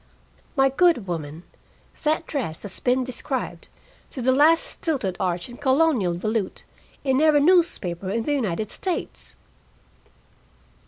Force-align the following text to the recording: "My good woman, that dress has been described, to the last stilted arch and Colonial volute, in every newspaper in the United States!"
"My 0.55 0.69
good 0.69 1.05
woman, 1.05 1.43
that 2.01 2.25
dress 2.25 2.63
has 2.63 2.79
been 2.79 3.03
described, 3.03 3.67
to 4.09 4.19
the 4.19 4.31
last 4.31 4.63
stilted 4.63 5.15
arch 5.19 5.47
and 5.47 5.61
Colonial 5.61 6.15
volute, 6.15 6.63
in 7.03 7.21
every 7.21 7.39
newspaper 7.41 8.09
in 8.09 8.23
the 8.23 8.33
United 8.33 8.71
States!" 8.71 9.35